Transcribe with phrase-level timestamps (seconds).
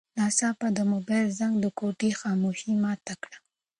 [0.17, 3.37] ناڅاپه د موبایل زنګ د کوټې خاموشي ماته کړه.